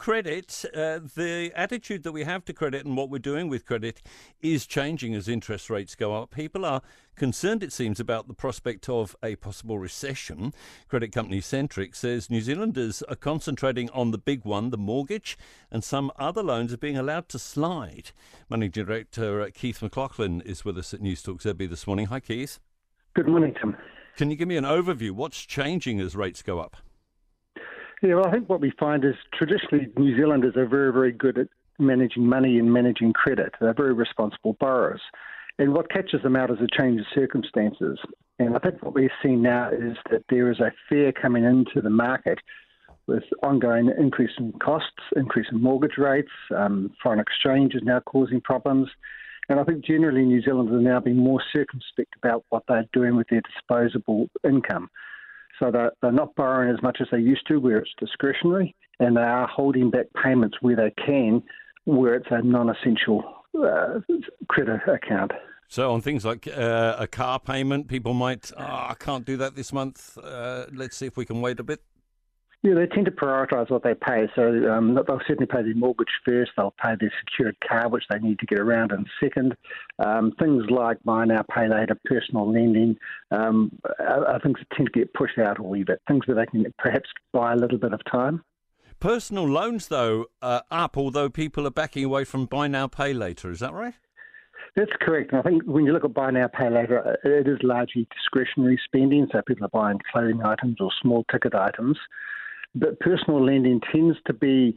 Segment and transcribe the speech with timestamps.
[0.00, 4.00] credit, uh, the attitude that we have to credit and what we're doing with credit
[4.40, 6.30] is changing as interest rates go up.
[6.30, 6.80] People are
[7.16, 10.54] concerned, it seems, about the prospect of a possible recession.
[10.88, 15.36] Credit company Centrix says New Zealanders are concentrating on the big one, the mortgage,
[15.70, 18.12] and some other loans are being allowed to slide.
[18.48, 22.06] Managing Director uh, Keith McLaughlin is with us at News Talk ZB this morning.
[22.06, 22.58] Hi, Keith.
[23.12, 23.76] Good morning, Tim.
[24.16, 25.10] Can you give me an overview?
[25.10, 26.78] What's changing as rates go up?
[28.02, 31.36] Yeah, well, I think what we find is traditionally New Zealanders are very, very good
[31.36, 33.54] at managing money and managing credit.
[33.60, 35.02] They're very responsible borrowers.
[35.58, 37.98] And what catches them out is a change of circumstances.
[38.38, 41.82] And I think what we're seeing now is that there is a fear coming into
[41.82, 42.38] the market
[43.06, 48.40] with ongoing increase in costs, increase in mortgage rates, um, foreign exchange is now causing
[48.40, 48.88] problems.
[49.50, 53.16] And I think generally New Zealanders are now being more circumspect about what they're doing
[53.16, 54.88] with their disposable income.
[55.60, 59.16] So they're, they're not borrowing as much as they used to, where it's discretionary, and
[59.16, 61.42] they are holding back payments where they can,
[61.84, 63.22] where it's a non-essential
[63.62, 64.00] uh,
[64.48, 65.32] credit account.
[65.68, 69.54] So on things like uh, a car payment, people might, oh, I can't do that
[69.54, 70.18] this month.
[70.18, 71.80] Uh, let's see if we can wait a bit.
[72.62, 74.28] Yeah, they tend to prioritise what they pay.
[74.34, 76.50] So um, they'll certainly pay their mortgage first.
[76.56, 79.56] They'll pay their secured car, which they need to get around in second.
[79.98, 82.96] Um, things like buy now, pay later, personal lending,
[83.30, 86.02] um, are, are things that tend to get pushed out a wee bit.
[86.06, 88.44] Things where they can perhaps buy a little bit of time.
[89.00, 93.50] Personal loans, though, are up, although people are backing away from buy now, pay later.
[93.50, 93.94] Is that right?
[94.76, 95.32] That's correct.
[95.32, 98.78] And I think when you look at buy now, pay later, it is largely discretionary
[98.84, 99.26] spending.
[99.32, 101.96] So people are buying clothing items or small ticket items.
[102.74, 104.76] But personal lending tends to be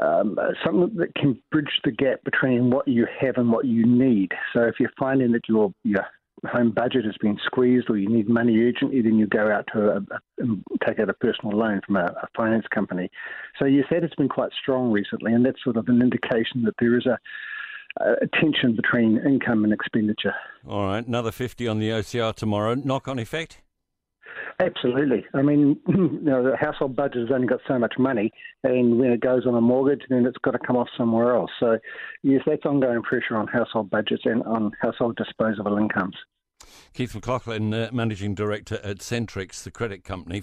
[0.00, 4.32] um, something that can bridge the gap between what you have and what you need.
[4.52, 6.06] So if you're finding that your your
[6.50, 9.90] home budget has been squeezed or you need money urgently, then you go out to
[9.90, 10.46] a, a,
[10.86, 13.08] take out a personal loan from a, a, finance company.
[13.58, 16.74] So yes, that has been quite strong recently, and that's sort of an indication that
[16.80, 17.18] there is a,
[18.40, 20.34] tension between income and expenditure.
[20.66, 22.74] All right, another 50 on the OCR tomorrow.
[22.74, 23.61] Knock on effect?
[24.60, 25.24] Absolutely.
[25.34, 28.30] I mean, you know, the household budget has only got so much money,
[28.64, 31.50] and when it goes on a mortgage, then it's got to come off somewhere else.
[31.58, 31.78] So,
[32.22, 36.16] yes, that's ongoing pressure on household budgets and on household disposable incomes.
[36.94, 40.42] Keith McLaughlin, uh, Managing Director at Centrix, the credit company.